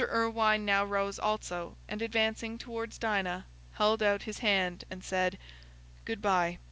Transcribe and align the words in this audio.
Irwine 0.11 0.65
now 0.65 0.83
rose 0.83 1.19
also, 1.19 1.77
and, 1.87 2.01
advancing 2.01 2.57
towards 2.57 2.97
Dinah, 2.97 3.45
held 3.73 4.01
out 4.01 4.23
his 4.23 4.39
hand, 4.39 4.83
and 4.89 5.03
said, 5.03 5.37
"Good 6.05 6.23
bye. 6.23 6.57